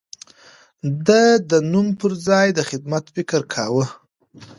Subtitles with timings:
[1.07, 3.85] ده د نوم پر ځای د خدمت فکر کاوه.